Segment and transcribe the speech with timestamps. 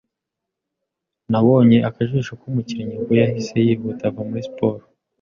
[1.31, 4.83] Nabonye akajisho k'umukinnyi ubwo yahise yihuta ava muri siporo.